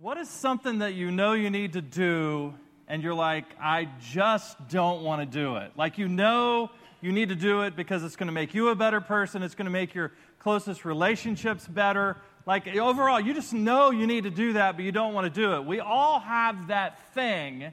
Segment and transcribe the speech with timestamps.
[0.00, 2.54] What is something that you know you need to do
[2.88, 5.72] and you're like, I just don't want to do it?
[5.76, 6.70] Like you know
[7.02, 9.54] you need to do it because it's going to make you a better person, it's
[9.54, 12.16] going to make your closest relationships better.
[12.46, 15.38] Like overall, you just know you need to do that, but you don't want to
[15.38, 15.66] do it.
[15.66, 17.70] We all have that thing.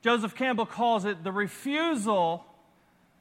[0.00, 2.46] Joseph Campbell calls it the refusal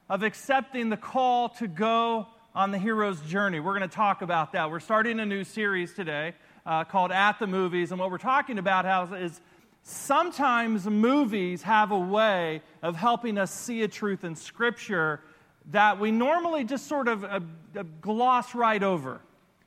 [0.10, 3.60] of accepting the call to go on the hero's journey.
[3.60, 4.72] We're going to talk about that.
[4.72, 6.34] We're starting a new series today
[6.66, 7.92] uh, called At the Movies.
[7.92, 9.42] And what we're talking about is
[9.84, 15.22] sometimes movies have a way of helping us see a truth in Scripture
[15.72, 17.40] that we normally just sort of uh,
[17.76, 19.22] uh, gloss right over.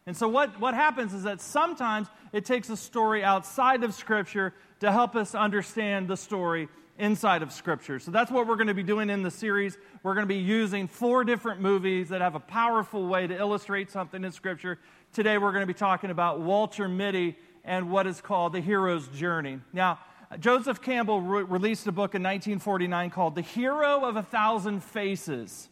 [0.07, 4.55] And so, what, what happens is that sometimes it takes a story outside of Scripture
[4.81, 7.99] to help us understand the story inside of Scripture.
[7.99, 9.79] So, that's what we're going to be doing in the series.
[10.03, 13.91] We're going to be using four different movies that have a powerful way to illustrate
[13.91, 14.79] something in Scripture
[15.13, 19.09] Today we're going to be talking about Walter Mitty and what is called the hero's
[19.09, 19.59] journey.
[19.73, 19.99] Now,
[20.39, 25.71] Joseph Campbell re- released a book in 1949 called The Hero of a Thousand Faces.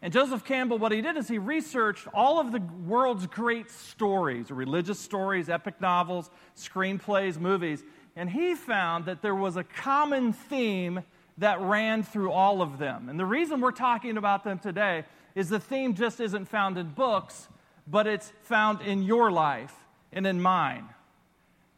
[0.00, 4.50] And Joseph Campbell, what he did is he researched all of the world's great stories,
[4.50, 7.82] religious stories, epic novels, screenplays, movies,
[8.16, 11.02] and he found that there was a common theme
[11.38, 13.08] that ran through all of them.
[13.08, 16.90] And the reason we're talking about them today is the theme just isn't found in
[16.90, 17.48] books,
[17.86, 19.74] but it's found in your life
[20.12, 20.88] and in mine.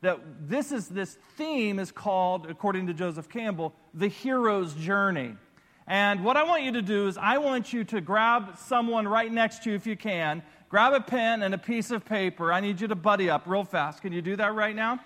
[0.03, 5.35] That this is this theme is called, according to Joseph Campbell, the hero's journey.
[5.87, 9.33] And what I want you to do is I want you to grab someone right
[9.33, 10.43] next to you if you can.
[10.69, 12.53] Grab a pen and a piece of paper.
[12.53, 14.03] I need you to buddy up real fast.
[14.03, 15.01] Can you do that right now?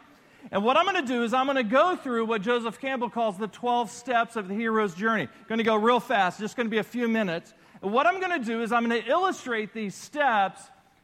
[0.51, 3.11] And what I'm going to do is I'm going to go through what Joseph Campbell
[3.11, 5.25] calls the 12 steps of the hero's journey.
[5.25, 7.55] I'm going to go real fast, just going to be a few minutes.
[7.83, 10.63] And what I'm going to do is I'm going to illustrate these steps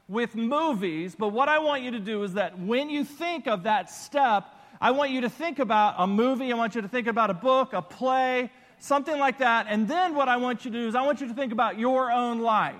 [0.09, 3.65] with movies, but what I want you to do is that when you think of
[3.65, 4.45] that step,
[4.81, 7.35] I want you to think about a movie, I want you to think about a
[7.35, 9.67] book, a play, something like that.
[9.69, 11.79] And then what I want you to do is I want you to think about
[11.79, 12.75] your own life.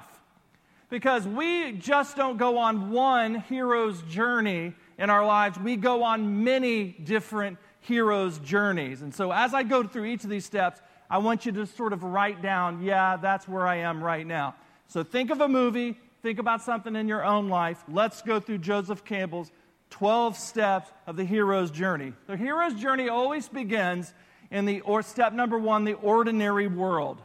[0.89, 6.45] Because we just don't go on one hero's journey in our lives, we go on
[6.45, 9.03] many different heroes' journeys.
[9.03, 11.93] And so as I go through each of these steps, I want you to sort
[11.93, 14.57] of write down, yeah, that's where I am right now.
[14.89, 18.59] So think of a movie, think about something in your own life, let's go through
[18.59, 19.51] Joseph Campbell's
[19.91, 22.13] 12 steps of the hero's journey.
[22.27, 24.13] The hero's journey always begins
[24.51, 27.23] in the or step number 1, the ordinary world.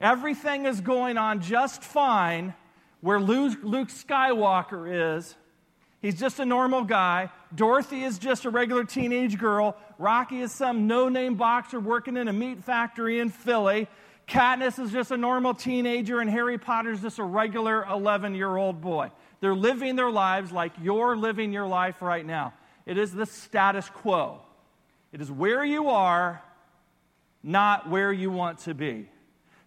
[0.00, 2.54] Everything is going on just fine
[3.00, 5.34] where Luke, Luke Skywalker is.
[6.06, 7.30] He's just a normal guy.
[7.52, 9.76] Dorothy is just a regular teenage girl.
[9.98, 13.88] Rocky is some no name boxer working in a meat factory in Philly.
[14.28, 18.80] Katniss is just a normal teenager, and Harry Potter's just a regular 11 year old
[18.80, 19.10] boy.
[19.40, 22.54] They're living their lives like you're living your life right now.
[22.86, 24.42] It is the status quo.
[25.10, 26.40] It is where you are,
[27.42, 29.08] not where you want to be.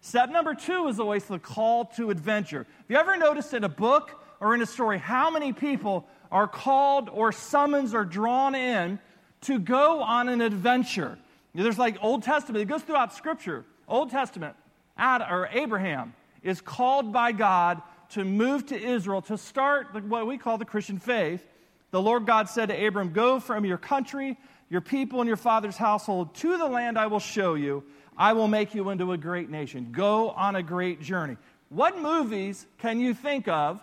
[0.00, 2.66] Step number two is always the call to adventure.
[2.78, 6.48] Have you ever noticed in a book or in a story how many people are
[6.48, 8.98] called or summoned or drawn in
[9.42, 11.18] to go on an adventure?
[11.54, 13.64] There's like Old Testament, it goes throughout Scripture.
[13.88, 14.54] Old Testament,
[14.96, 20.38] Ad, or Abraham is called by God to move to Israel to start what we
[20.38, 21.44] call the Christian faith.
[21.90, 24.38] The Lord God said to Abram, Go from your country,
[24.68, 27.84] your people, and your father's household to the land I will show you.
[28.16, 29.88] I will make you into a great nation.
[29.90, 31.36] Go on a great journey.
[31.68, 33.82] What movies can you think of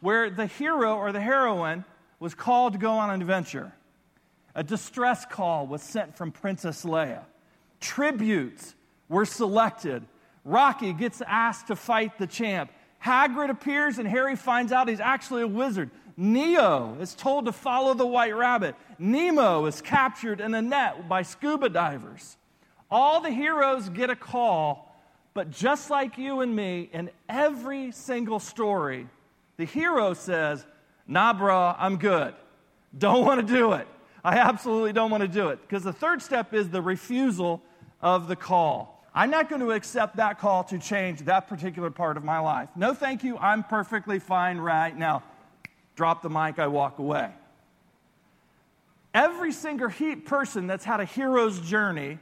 [0.00, 1.84] where the hero or the heroine
[2.18, 3.72] was called to go on an adventure?
[4.54, 7.22] A distress call was sent from Princess Leia.
[7.80, 8.74] Tributes
[9.08, 10.04] were selected.
[10.44, 12.70] Rocky gets asked to fight the champ.
[13.04, 15.90] Hagrid appears and Harry finds out he's actually a wizard.
[16.16, 18.74] Neo is told to follow the white rabbit.
[18.98, 22.36] Nemo is captured in a net by scuba divers.
[22.90, 24.94] All the heroes get a call,
[25.32, 29.06] but just like you and me, in every single story,
[29.60, 30.64] the hero says,
[31.06, 32.34] Nah, bro, I'm good.
[32.96, 33.86] Don't want to do it.
[34.24, 35.60] I absolutely don't want to do it.
[35.60, 37.60] Because the third step is the refusal
[38.00, 39.04] of the call.
[39.14, 42.70] I'm not going to accept that call to change that particular part of my life.
[42.74, 43.36] No, thank you.
[43.36, 45.22] I'm perfectly fine right now.
[45.94, 47.28] Drop the mic, I walk away.
[49.12, 49.90] Every single
[50.24, 52.18] person that's had a hero's journey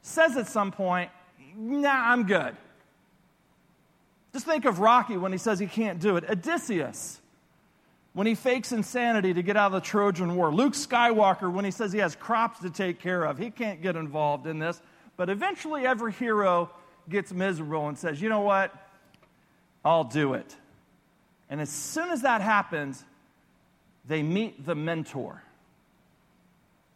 [0.00, 1.10] says at some point,
[1.54, 2.56] nah, I'm good.
[4.36, 6.24] Just think of Rocky when he says he can't do it.
[6.28, 7.22] Odysseus,
[8.12, 10.52] when he fakes insanity to get out of the Trojan War.
[10.52, 13.38] Luke Skywalker, when he says he has crops to take care of.
[13.38, 14.78] He can't get involved in this.
[15.16, 16.70] But eventually, every hero
[17.08, 18.74] gets miserable and says, you know what?
[19.82, 20.54] I'll do it.
[21.48, 23.02] And as soon as that happens,
[24.06, 25.42] they meet the mentor.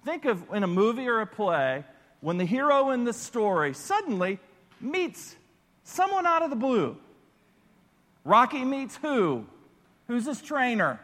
[0.04, 1.84] Think of in a movie or a play
[2.20, 4.38] when the hero in the story suddenly
[4.78, 5.36] meets
[5.84, 6.98] someone out of the blue.
[8.24, 9.46] Rocky meets who?
[10.06, 11.00] Who's his trainer?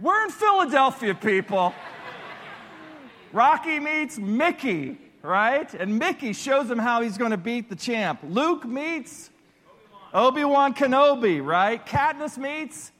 [0.00, 1.74] We're in Philadelphia, people.
[3.32, 5.72] Rocky meets Mickey, right?
[5.74, 8.20] And Mickey shows him how he's going to beat the champ.
[8.22, 9.30] Luke meets
[10.12, 11.84] Obi Wan Kenobi, right?
[11.84, 12.92] Katniss meets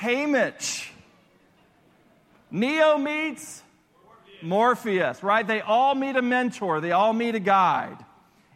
[0.00, 0.88] Haymitch.
[2.50, 3.62] Neo meets
[4.42, 5.46] Morpheus, right?
[5.46, 7.98] They all meet a mentor, they all meet a guide,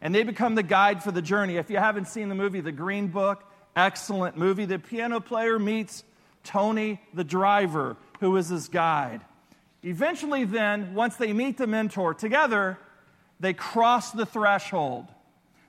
[0.05, 1.57] and they become the guide for the journey.
[1.57, 3.43] If you haven't seen the movie The Green Book,
[3.75, 4.67] excellent movie.
[4.67, 6.05] The piano player meets
[6.45, 9.23] Tony the driver, who is his guide.
[9.83, 12.79] Eventually, then, once they meet the mentor together,
[13.41, 15.07] they cross the threshold.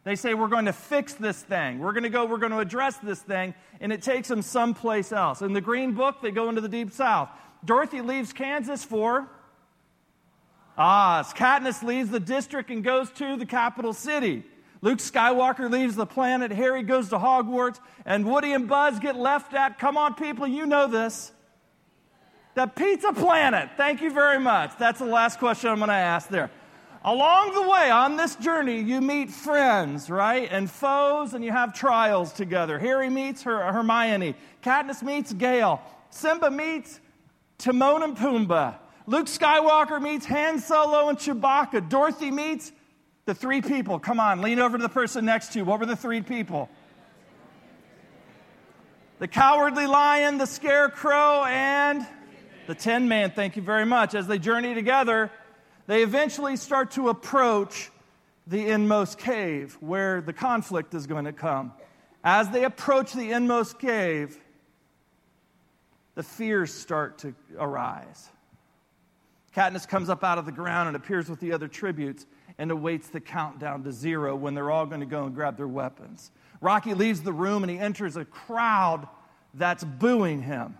[0.03, 1.79] They say, We're going to fix this thing.
[1.79, 5.13] We're going to go, we're going to address this thing, and it takes them someplace
[5.13, 5.41] else.
[5.41, 7.29] In the Green Book, they go into the Deep South.
[7.63, 9.29] Dorothy leaves Kansas for
[10.77, 11.33] Oz.
[11.33, 14.43] Katniss leaves the district and goes to the capital city.
[14.81, 16.51] Luke Skywalker leaves the planet.
[16.51, 17.79] Harry goes to Hogwarts.
[18.05, 21.31] And Woody and Buzz get left at, come on, people, you know this.
[22.53, 23.71] The Pizza Planet.
[23.77, 24.77] Thank you very much.
[24.77, 26.51] That's the last question I'm going to ask there.
[27.03, 30.47] Along the way, on this journey, you meet friends, right?
[30.51, 32.79] And foes, and you have trials together.
[32.79, 34.35] Harry meets her, Hermione.
[34.63, 35.81] Katniss meets Gale.
[36.09, 36.99] Simba meets
[37.57, 38.75] Timon and Pumbaa.
[39.07, 41.87] Luke Skywalker meets Han Solo and Chewbacca.
[41.89, 42.71] Dorothy meets
[43.25, 43.99] the three people.
[43.99, 45.65] Come on, lean over to the person next to you.
[45.65, 46.69] What were the three people?
[49.19, 52.05] The cowardly lion, the scarecrow, and
[52.67, 53.31] the tin man.
[53.31, 54.15] Thank you very much.
[54.15, 55.31] As they journey together,
[55.87, 57.91] they eventually start to approach
[58.47, 61.73] the inmost cave where the conflict is going to come.
[62.23, 64.39] As they approach the inmost cave,
[66.15, 68.29] the fears start to arise.
[69.55, 72.25] Katniss comes up out of the ground and appears with the other tributes
[72.57, 75.67] and awaits the countdown to zero when they're all going to go and grab their
[75.67, 76.31] weapons.
[76.59, 79.07] Rocky leaves the room and he enters a crowd
[79.53, 80.77] that's booing him.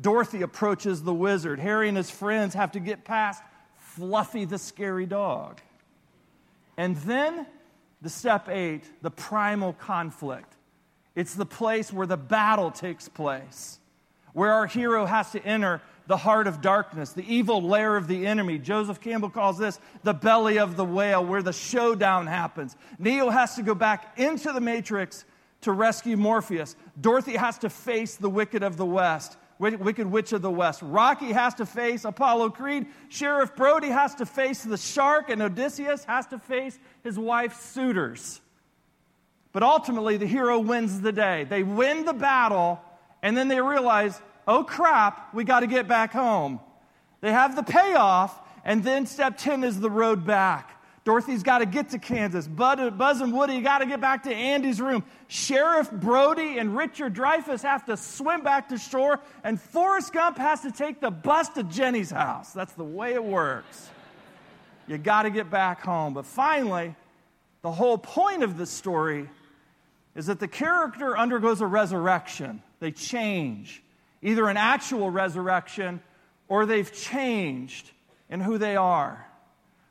[0.00, 1.58] Dorothy approaches the wizard.
[1.58, 3.42] Harry and his friends have to get past
[3.76, 5.60] Fluffy the scary dog.
[6.76, 7.46] And then
[8.02, 10.52] the step eight, the primal conflict.
[11.14, 13.78] It's the place where the battle takes place,
[14.32, 18.26] where our hero has to enter the heart of darkness, the evil lair of the
[18.26, 18.58] enemy.
[18.58, 22.76] Joseph Campbell calls this the belly of the whale, where the showdown happens.
[22.98, 25.24] Neo has to go back into the matrix
[25.62, 26.76] to rescue Morpheus.
[27.00, 29.38] Dorothy has to face the wicked of the West.
[29.58, 30.82] Wicked Witch of the West.
[30.82, 32.86] Rocky has to face Apollo Creed.
[33.08, 38.40] Sheriff Brody has to face the shark, and Odysseus has to face his wife's suitors.
[39.52, 41.44] But ultimately, the hero wins the day.
[41.44, 42.80] They win the battle,
[43.22, 46.60] and then they realize oh crap, we got to get back home.
[47.20, 50.70] They have the payoff, and then step 10 is the road back.
[51.04, 52.48] Dorothy's got to get to Kansas.
[52.48, 55.04] Bud, Buzz and Woody got to get back to Andy's room.
[55.28, 60.62] Sheriff Brody and Richard Dreyfuss have to swim back to shore, and Forrest Gump has
[60.62, 62.52] to take the bus to Jenny's house.
[62.52, 63.90] That's the way it works.
[64.86, 66.14] You got to get back home.
[66.14, 66.94] But finally,
[67.60, 69.28] the whole point of the story
[70.14, 72.62] is that the character undergoes a resurrection.
[72.80, 73.82] They change
[74.24, 76.02] either an actual resurrection
[76.48, 77.90] or they've changed
[78.28, 79.24] in who they are.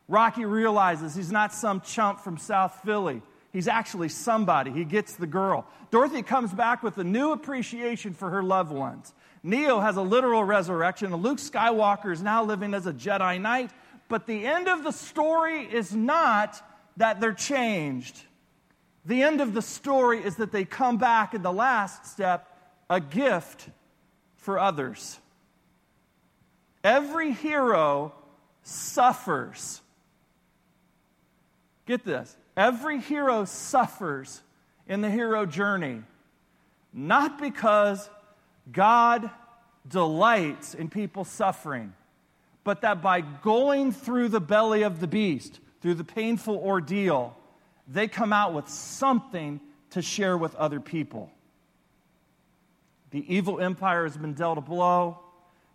[0.10, 3.22] Rocky realizes he's not some chump from South Philly.
[3.54, 4.72] He's actually somebody.
[4.72, 5.66] He gets the girl.
[5.92, 9.14] Dorothy comes back with a new appreciation for her loved ones.
[9.44, 13.72] Neo has a literal resurrection, Luke Skywalker is now living as a Jedi Knight.
[14.10, 16.62] But the end of the story is not
[16.98, 18.20] that they're changed.
[19.06, 22.48] The end of the story is that they come back in the last step,
[22.90, 23.70] a gift
[24.44, 25.20] for others.
[26.84, 28.14] Every hero
[28.64, 29.82] suffers.
[31.86, 32.36] Get this.
[32.56, 34.42] Every hero suffers
[34.88, 36.02] in the hero journey,
[36.94, 38.10] not because
[38.72, 39.30] God
[39.88, 41.94] delights in people suffering,
[42.64, 47.36] but that by going through the belly of the beast, through the painful ordeal,
[47.88, 49.60] they come out with something
[49.92, 51.32] to share with other people.
[53.14, 55.20] The evil empire has been dealt a blow.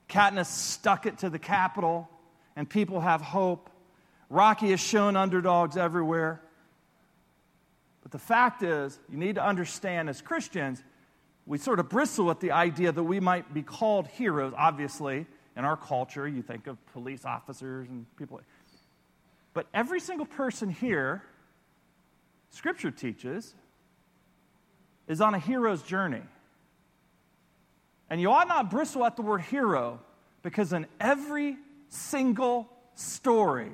[0.09, 2.09] Katniss stuck it to the capital,
[2.57, 3.71] and people have hope.
[4.29, 6.43] Rocky has shown underdogs everywhere.
[8.03, 10.83] But the fact is, you need to understand as Christians,
[11.47, 14.53] we sort of bristle at the idea that we might be called heroes.
[14.57, 15.25] Obviously,
[15.57, 18.41] in our culture, you think of police officers and people.
[19.55, 21.23] But every single person here,
[22.51, 23.55] Scripture teaches,
[25.07, 26.23] is on a hero's journey.
[28.11, 30.01] And you ought not bristle at the word hero
[30.43, 31.57] because in every
[31.89, 33.71] single story,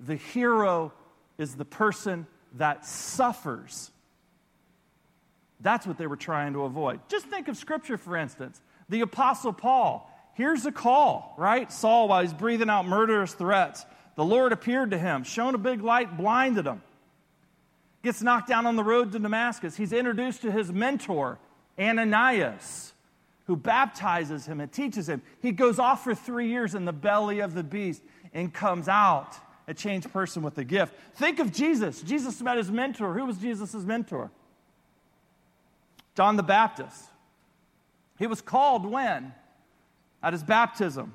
[0.00, 0.92] the hero
[1.38, 3.90] is the person that suffers.
[5.60, 7.00] That's what they were trying to avoid.
[7.08, 8.60] Just think of Scripture, for instance.
[8.88, 11.70] The Apostle Paul, here's a call, right?
[11.72, 13.84] Saul, while he's breathing out murderous threats,
[14.16, 16.82] the Lord appeared to him, shone a big light, blinded him.
[18.02, 19.76] Gets knocked down on the road to Damascus.
[19.76, 21.38] He's introduced to his mentor,
[21.78, 22.92] Ananias,
[23.46, 25.22] who baptizes him and teaches him.
[25.40, 28.02] He goes off for three years in the belly of the beast
[28.34, 29.36] and comes out
[29.68, 30.94] a changed person with a gift.
[31.14, 32.02] Think of Jesus.
[32.02, 33.14] Jesus met his mentor.
[33.14, 34.30] Who was Jesus' mentor?
[36.14, 37.04] John the Baptist.
[38.18, 39.32] He was called when?
[40.22, 41.12] At his baptism.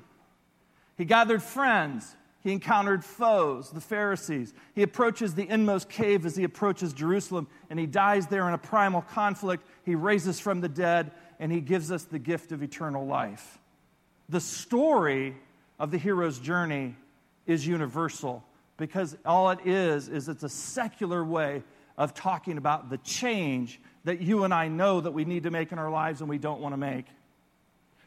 [0.96, 2.16] He gathered friends.
[2.42, 4.52] He encountered foes, the Pharisees.
[4.74, 8.58] He approaches the inmost cave as he approaches Jerusalem, and he dies there in a
[8.58, 9.64] primal conflict.
[9.84, 13.58] He raises from the dead, and he gives us the gift of eternal life.
[14.28, 15.36] The story
[15.78, 16.94] of the hero's journey
[17.46, 18.44] is universal
[18.76, 21.62] because all it is is it's a secular way
[21.98, 25.72] of talking about the change that you and I know that we need to make
[25.72, 27.06] in our lives and we don't want to make.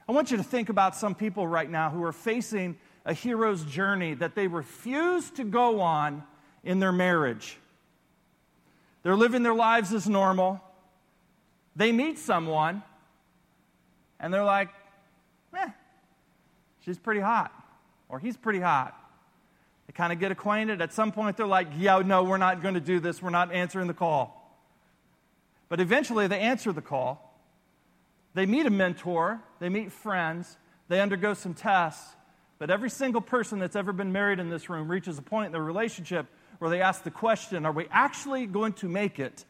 [0.08, 3.64] I want you to think about some people right now who are facing a hero's
[3.66, 6.24] journey that they refuse to go on
[6.64, 7.58] in their marriage.
[9.04, 10.62] They're living their lives as normal.
[11.76, 12.84] They meet someone
[14.20, 14.70] and they're like,
[15.56, 15.70] eh,
[16.84, 17.52] she's pretty hot,
[18.10, 18.96] or he's pretty hot.
[19.88, 20.82] They kind of get acquainted.
[20.82, 23.22] At some point, they're like, yeah, no, we're not going to do this.
[23.22, 24.42] We're not answering the call.
[25.70, 27.22] But eventually, they answer the call.
[28.34, 30.58] They meet a mentor, they meet friends,
[30.90, 32.16] they undergo some tests.
[32.58, 35.52] But every single person that's ever been married in this room reaches a point in
[35.52, 36.28] their relationship
[36.60, 39.46] where they ask the question Are we actually going to make it?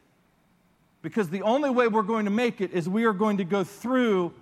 [1.01, 3.63] Because the only way we're going to make it is we are going to go
[3.63, 4.34] through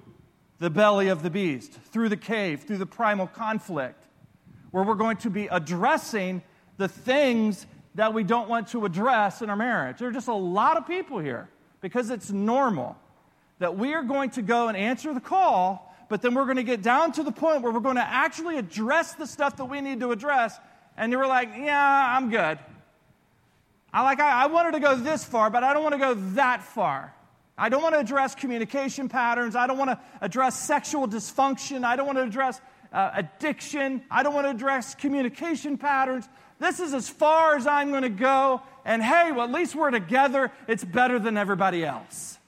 [0.63, 4.01] the belly of the beast, through the cave, through the primal conflict,
[4.71, 6.41] where we're going to be addressing
[6.77, 9.97] the things that we don't want to address in our marriage.
[9.97, 11.49] There are just a lot of people here
[11.81, 12.95] because it's normal
[13.59, 16.63] that we are going to go and answer the call, but then we're going to
[16.63, 19.81] get down to the point where we're going to actually address the stuff that we
[19.81, 20.57] need to address.
[20.95, 22.57] And you're like, yeah, I'm good.
[23.91, 26.13] I like I, I wanted to go this far, but I don't want to go
[26.35, 27.13] that far.
[27.57, 29.55] I don't want to address communication patterns.
[29.55, 31.83] I don't want to address sexual dysfunction.
[31.83, 32.59] I don't want to address
[32.91, 34.03] uh, addiction.
[34.09, 36.27] I don't want to address communication patterns.
[36.59, 38.61] This is as far as I'm going to go.
[38.85, 40.51] And hey, well, at least we're together.
[40.67, 42.39] It's better than everybody else.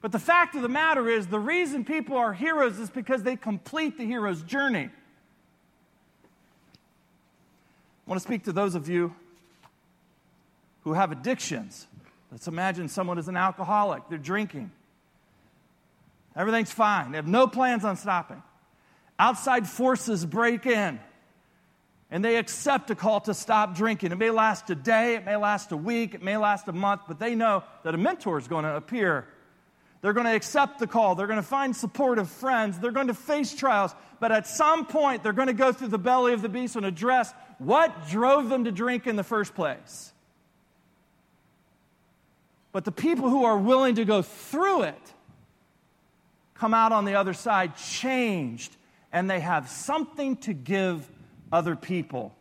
[0.00, 3.36] But the fact of the matter is, the reason people are heroes is because they
[3.36, 4.90] complete the hero's journey.
[8.06, 9.14] I want to speak to those of you
[10.84, 11.86] who have addictions.
[12.30, 14.70] Let's imagine someone is an alcoholic, they're drinking.
[16.36, 18.42] Everything's fine, they have no plans on stopping.
[19.18, 21.00] Outside forces break in
[22.10, 24.12] and they accept a call to stop drinking.
[24.12, 27.02] It may last a day, it may last a week, it may last a month,
[27.08, 29.26] but they know that a mentor is going to appear.
[30.00, 31.16] They're going to accept the call.
[31.16, 32.78] They're going to find supportive friends.
[32.78, 33.94] They're going to face trials.
[34.20, 36.86] But at some point, they're going to go through the belly of the beast and
[36.86, 40.12] address what drove them to drink in the first place.
[42.78, 45.12] But the people who are willing to go through it
[46.54, 48.76] come out on the other side changed,
[49.12, 51.10] and they have something to give
[51.50, 52.32] other people.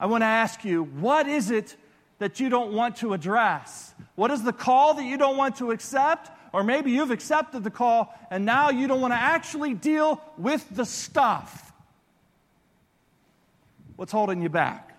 [0.00, 1.76] I want to ask you, what is it
[2.20, 3.92] that you don't want to address?
[4.14, 6.30] What is the call that you don't want to accept?
[6.54, 10.66] Or maybe you've accepted the call and now you don't want to actually deal with
[10.70, 11.70] the stuff.
[13.96, 14.98] What's holding you back?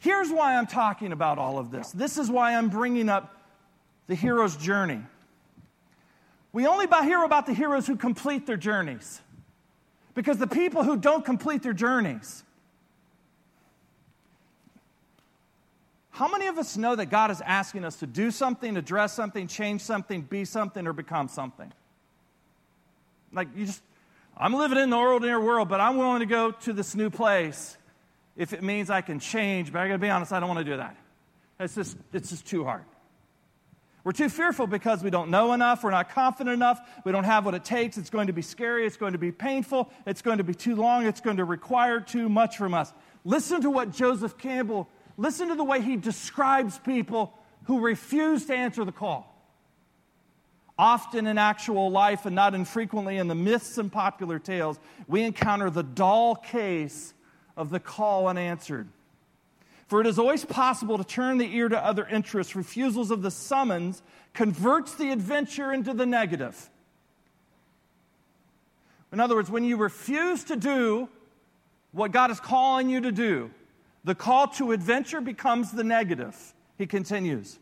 [0.00, 1.90] Here's why I'm talking about all of this.
[1.92, 3.36] This is why I'm bringing up
[4.08, 5.00] the hero's journey.
[6.52, 9.20] We only hear about the heroes who complete their journeys.
[10.14, 12.42] Because the people who don't complete their journeys,
[16.10, 19.46] how many of us know that God is asking us to do something, address something,
[19.46, 21.72] change something, be something, or become something?
[23.32, 23.82] Like, you just,
[24.36, 27.76] I'm living in the ordinary world, but I'm willing to go to this new place
[28.36, 29.72] if it means I can change.
[29.72, 30.96] But I gotta be honest, I don't wanna do that.
[31.60, 32.84] It's just, it's just too hard.
[34.08, 37.44] We're too fearful because we don't know enough, we're not confident enough, we don't have
[37.44, 37.98] what it takes.
[37.98, 40.76] It's going to be scary, it's going to be painful, it's going to be too
[40.76, 42.90] long, it's going to require too much from us.
[43.26, 44.88] Listen to what Joseph Campbell,
[45.18, 49.38] listen to the way he describes people who refuse to answer the call.
[50.78, 55.68] Often in actual life and not infrequently in the myths and popular tales, we encounter
[55.68, 57.12] the dull case
[57.58, 58.88] of the call unanswered.
[59.88, 62.54] For it is always possible to turn the ear to other interests.
[62.54, 64.02] Refusals of the summons
[64.34, 66.68] converts the adventure into the negative.
[69.10, 71.08] In other words, when you refuse to do
[71.92, 73.50] what God is calling you to do,
[74.04, 76.36] the call to adventure becomes the negative.
[76.76, 77.58] He continues.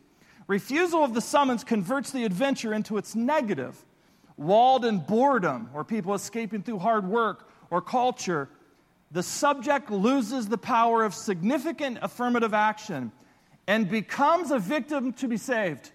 [0.47, 3.85] Refusal of the summons converts the adventure into its negative.
[4.35, 8.49] Walled in boredom, or people escaping through hard work or culture,
[9.11, 13.11] the subject loses the power of significant affirmative action
[13.65, 15.91] and becomes a victim to be saved.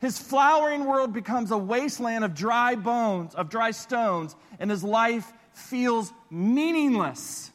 [0.00, 5.32] His flowering world becomes a wasteland of dry bones, of dry stones, and his life
[5.52, 7.50] feels meaningless.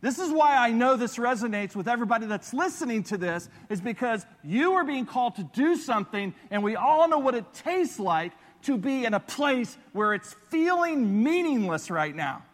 [0.00, 4.24] This is why I know this resonates with everybody that's listening to this, is because
[4.44, 8.32] you are being called to do something, and we all know what it tastes like
[8.62, 12.44] to be in a place where it's feeling meaningless right now.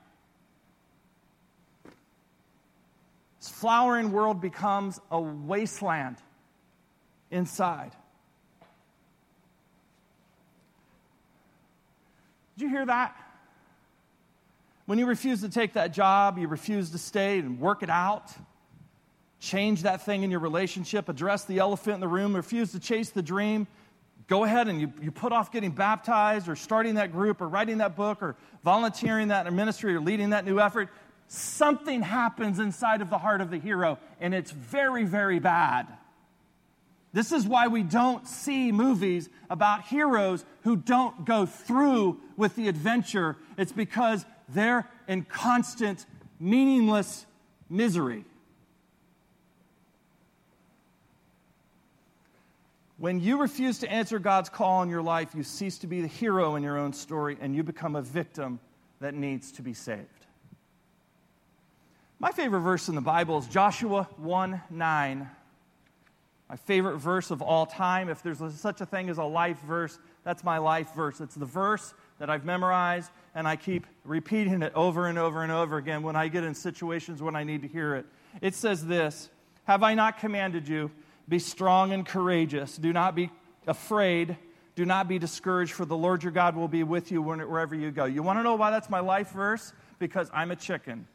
[3.49, 6.17] Flowering world becomes a wasteland
[7.31, 7.93] inside.
[12.57, 13.17] Did you hear that?
[14.87, 18.31] When you refuse to take that job, you refuse to stay and work it out,
[19.41, 23.11] change that thing in your relationship, address the elephant in the room, refuse to chase
[23.11, 23.67] the dream,
[24.27, 27.79] go ahead and you, you put off getting baptized or starting that group or writing
[27.79, 30.89] that book or volunteering that ministry or leading that new effort,
[31.29, 35.87] something happens inside of the heart of the hero, and it's very, very bad.
[37.13, 42.67] This is why we don't see movies about heroes who don't go through with the
[42.67, 43.37] adventure.
[43.57, 46.07] It's because they're in constant,
[46.41, 47.25] meaningless
[47.71, 48.25] misery.
[52.99, 56.09] When you refuse to answer God's call in your life, you cease to be the
[56.09, 58.59] hero in your own story and you become a victim
[59.01, 60.24] that needs to be saved.
[62.25, 65.31] My favorite verse in the Bible is Joshua 1 9.
[66.49, 68.09] My favorite verse of all time.
[68.09, 71.21] If there's such a thing as a life verse, that's my life verse.
[71.21, 75.53] It's the verse that I've memorized, and I keep repeating it over and over and
[75.53, 78.07] over again when I get in situations when I need to hear it.
[78.41, 79.29] It says this
[79.65, 80.91] Have I not commanded you?
[81.29, 82.79] Be strong and courageous.
[82.79, 83.31] Do not be
[83.67, 84.39] afraid.
[84.77, 87.91] Do not be discouraged, for the Lord your God will be with you wherever you
[87.91, 88.07] go.
[88.07, 89.75] You want to know why that's my life verse?
[89.99, 91.07] Because I'm a chicken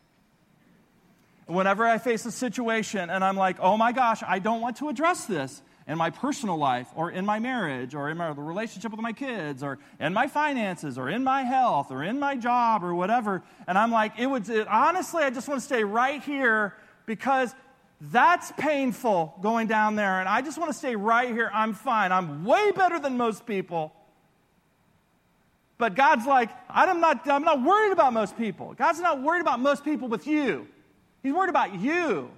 [1.49, 4.89] whenever I face a situation and I'm like, oh my gosh, I don't want to
[4.89, 8.99] address this in my personal life or in my marriage or in my relationship with
[8.99, 12.93] my kids or in my finances or in my health or in my job or
[12.93, 13.41] whatever.
[13.67, 16.75] And I'm like, it would, it, honestly, I just want to stay right here
[17.07, 17.53] because
[17.99, 20.19] that's painful going down there.
[20.19, 21.49] And I just want to stay right here.
[21.51, 22.11] I'm fine.
[22.11, 23.91] I'm way better than most people.
[25.79, 28.75] But God's like, I'm not, I'm not worried about most people.
[28.77, 30.67] God's not worried about most people with you.
[31.23, 32.29] He's worried about you.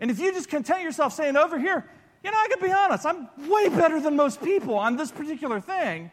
[0.00, 1.84] And if you just content yourself saying, over here,
[2.22, 5.60] you know, I can be honest, I'm way better than most people on this particular
[5.60, 6.10] thing,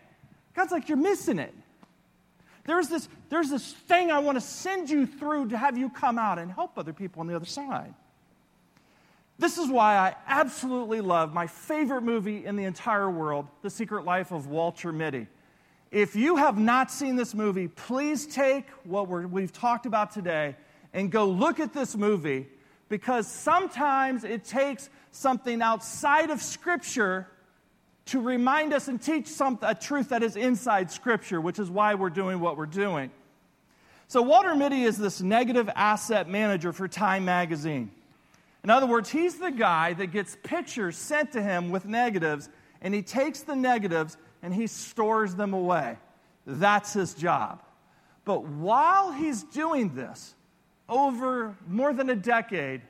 [0.54, 1.54] God's like, you're missing it.
[2.65, 6.17] There's this, there's this thing I want to send you through to have you come
[6.17, 7.93] out and help other people on the other side.
[9.39, 14.06] This is why I absolutely love my favorite movie in the entire world, The Secret
[14.06, 15.28] Life of Walter Mitty.
[15.91, 20.56] If you have not seen this movie, please take what we have talked about today
[20.94, 22.48] and go look at this movie
[22.90, 27.28] because sometimes it takes something outside of Scripture
[28.06, 31.96] to remind us and teach some, a truth that is inside Scripture, which is why
[31.96, 33.12] we're doing what we're doing.
[34.08, 37.90] So, Walter Mitty is this negative asset manager for Time magazine.
[38.64, 42.50] In other words, he's the guy that gets pictures sent to him with negatives,
[42.82, 45.98] and he takes the negatives and he stores them away.
[46.46, 47.64] That's his job.
[48.26, 50.36] But while he's doing this,
[50.94, 52.82] over more than a decade,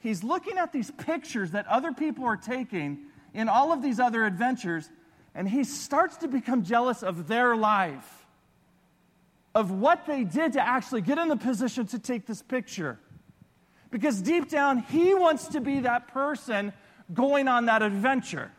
[0.00, 2.98] he's looking at these pictures that other people are taking
[3.32, 4.90] in all of these other adventures,
[5.34, 8.26] and he starts to become jealous of their life,
[9.54, 12.98] of what they did to actually get in the position to take this picture.
[13.90, 16.72] Because deep down, he wants to be that person
[17.14, 18.50] going on that adventure.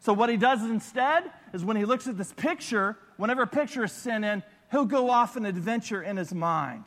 [0.00, 3.84] So, what he does instead is when he looks at this picture, whenever a picture
[3.84, 6.84] is sent in, he'll go off an adventure in his mind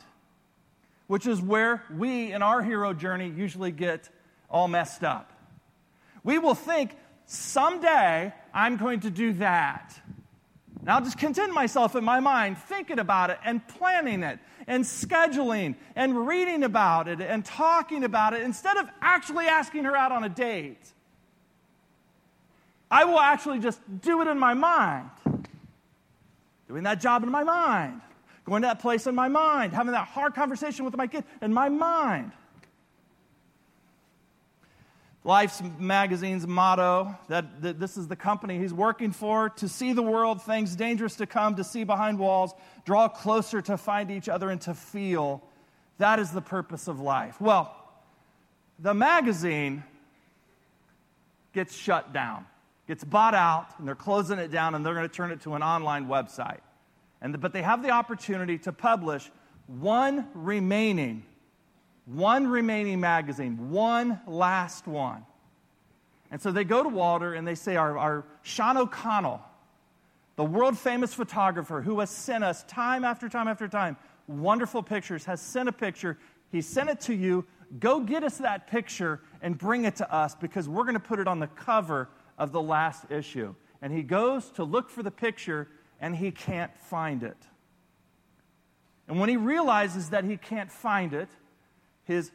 [1.06, 4.08] which is where we in our hero journey usually get
[4.48, 5.32] all messed up.
[6.24, 9.94] We will think, someday I'm going to do that.
[10.80, 14.84] And I'll just content myself in my mind thinking about it and planning it and
[14.84, 20.12] scheduling and reading about it and talking about it instead of actually asking her out
[20.12, 20.92] on a date.
[22.90, 25.10] I will actually just do it in my mind,
[26.68, 28.00] doing that job in my mind
[28.44, 31.52] going to that place in my mind, having that hard conversation with my kid in
[31.52, 32.32] my mind.
[35.24, 40.02] Life's magazine's motto that, that, this is the company he's working for to see the
[40.02, 42.52] world, things dangerous to come, to see behind walls,
[42.84, 45.40] draw closer to find each other and to feel.
[45.98, 47.40] That is the purpose of life.
[47.40, 47.72] Well,
[48.80, 49.84] the magazine
[51.52, 52.44] gets shut down,
[52.88, 55.54] gets bought out, and they're closing it down and they're going to turn it to
[55.54, 56.60] an online website.
[57.22, 59.30] And, but they have the opportunity to publish
[59.66, 61.24] one remaining
[62.06, 65.24] one remaining magazine, one last one.
[66.30, 69.40] And so they go to Walter and they say, Our, our Sean O'Connell,
[70.36, 75.24] the world famous photographer who has sent us time after time after time wonderful pictures,
[75.24, 76.16] has sent a picture.
[76.50, 77.44] He sent it to you.
[77.78, 81.18] Go get us that picture and bring it to us because we're going to put
[81.18, 82.08] it on the cover
[82.38, 83.54] of the last issue.
[83.82, 85.68] And he goes to look for the picture
[86.02, 87.36] and he can't find it.
[89.08, 91.28] And when he realizes that he can't find it,
[92.04, 92.30] his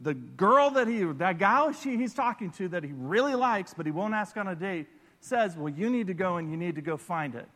[0.00, 3.86] the girl that he that gal she, he's talking to that he really likes but
[3.86, 4.88] he won't ask on a date
[5.20, 7.46] says well you need to go and you need to go find it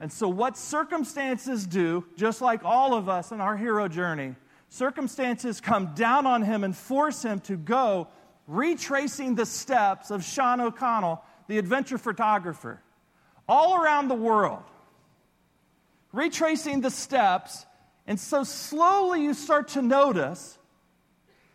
[0.00, 4.34] and so what circumstances do just like all of us in our hero journey
[4.70, 8.08] circumstances come down on him and force him to go
[8.46, 12.80] retracing the steps of sean o'connell the adventure photographer
[13.48, 14.62] all around the world.
[16.12, 17.66] Retracing the steps
[18.06, 20.58] and so slowly you start to notice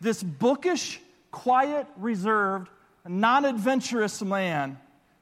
[0.00, 1.00] this bookish,
[1.30, 2.68] quiet, reserved,
[3.08, 4.78] non adventurous man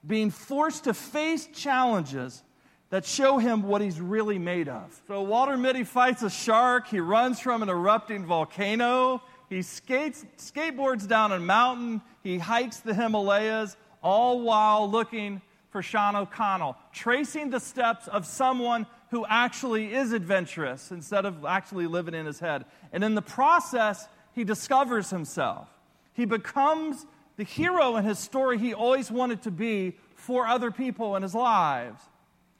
[0.06, 2.42] being forced to face challenges
[2.88, 5.00] that show him what he's really made of.
[5.06, 11.06] So Walter Mitty fights a shark, he runs from an erupting volcano, he skates, skateboards
[11.06, 17.60] down a mountain, he hikes the Himalayas, all while looking for Sean O'Connell, tracing the
[17.60, 22.64] steps of someone who actually is adventurous instead of actually living in his head.
[22.92, 25.68] And in the process, he discovers himself.
[26.12, 27.06] He becomes
[27.36, 31.34] the hero in his story he always wanted to be for other people in his
[31.34, 32.02] lives,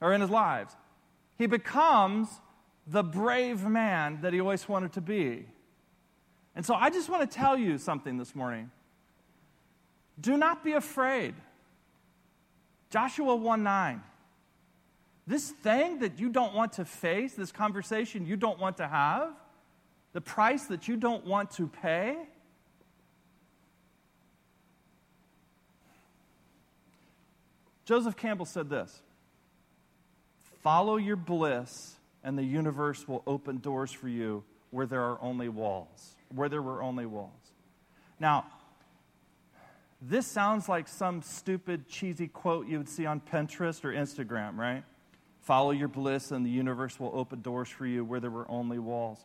[0.01, 0.75] or in his lives.
[1.37, 2.27] He becomes
[2.87, 5.45] the brave man that he always wanted to be.
[6.55, 8.71] And so I just want to tell you something this morning.
[10.19, 11.35] Do not be afraid.
[12.91, 14.03] Joshua 1 9.
[15.25, 19.29] This thing that you don't want to face, this conversation you don't want to have,
[20.13, 22.17] the price that you don't want to pay,
[27.85, 29.01] Joseph Campbell said this
[30.61, 35.49] Follow your bliss, and the universe will open doors for you where there are only
[35.49, 37.51] walls, where there were only walls.
[38.19, 38.45] Now,
[40.01, 44.83] this sounds like some stupid, cheesy quote you would see on Pinterest or Instagram, right?
[45.41, 48.79] Follow your bliss, and the universe will open doors for you where there were only
[48.79, 49.23] walls.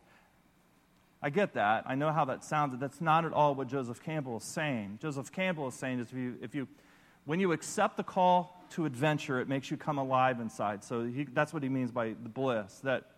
[1.23, 1.85] I get that.
[1.87, 2.79] I know how that sounds.
[2.79, 4.99] That's not at all what Joseph Campbell is saying.
[5.01, 6.69] Joseph Campbell is saying is if you, if you
[7.25, 10.85] when you accept the call to adventure, it makes you come alive inside.
[10.85, 12.81] So he, that's what he means by the bliss.
[12.85, 13.11] That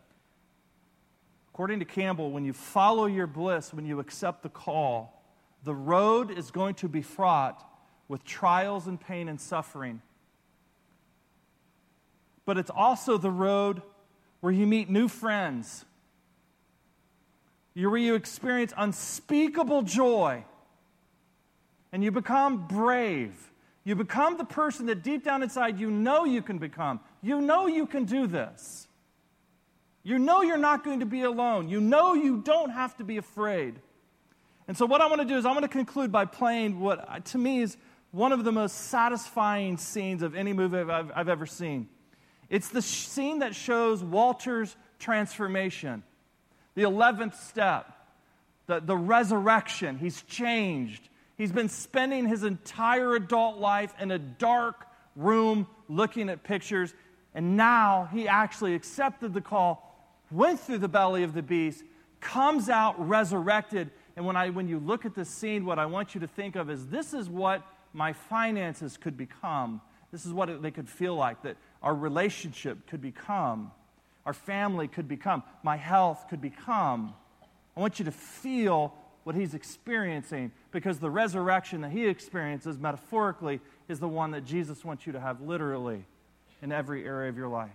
[1.53, 5.18] according to Campbell, when you follow your bliss, when you accept the call,
[5.65, 7.65] the road is going to be fraught
[8.09, 10.01] with trials and pain and suffering
[12.49, 13.83] but it's also the road
[14.41, 15.85] where you meet new friends,
[17.75, 20.43] where you experience unspeakable joy,
[21.93, 23.53] and you become brave.
[23.85, 27.01] You become the person that deep down inside you know you can become.
[27.21, 28.89] You know you can do this.
[30.03, 31.69] You know you're not going to be alone.
[31.69, 33.75] You know you don't have to be afraid.
[34.69, 37.25] And so, what I want to do is, I want to conclude by playing what
[37.27, 37.77] to me is
[38.11, 41.89] one of the most satisfying scenes of any movie I've, I've ever seen.
[42.51, 46.03] It's the scene that shows Walter's transformation,
[46.75, 47.91] the 11th step,
[48.67, 49.99] the, the resurrection.
[49.99, 51.09] He's changed.
[51.37, 56.93] He's been spending his entire adult life in a dark room looking at pictures,
[57.35, 61.85] and now he actually accepted the call, went through the belly of the beast,
[62.21, 63.91] comes out resurrected.
[64.19, 66.57] And when, I, when you look at this scene, what I want you to think
[66.57, 69.81] of is this is what my finances could become.
[70.11, 71.43] This is what it, they could feel like.
[71.43, 73.71] That our relationship could become,
[74.27, 77.15] our family could become, my health could become.
[77.77, 83.61] I want you to feel what he's experiencing because the resurrection that he experiences metaphorically
[83.89, 86.05] is the one that Jesus wants you to have literally
[86.61, 87.71] in every area of your life.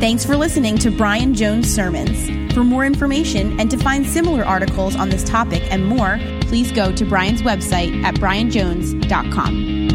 [0.00, 2.54] Thanks for listening to Brian Jones Sermons.
[2.54, 6.90] For more information and to find similar articles on this topic and more, please go
[6.90, 9.89] to Brian's website at brianjones.com.